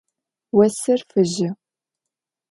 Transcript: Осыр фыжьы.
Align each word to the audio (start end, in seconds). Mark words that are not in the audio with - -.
Осыр 0.59 0.99
фыжьы. 1.09 1.49